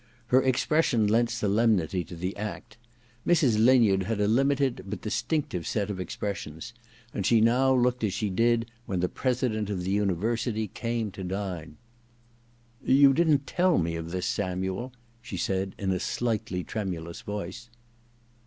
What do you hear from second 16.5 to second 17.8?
tremulous voice.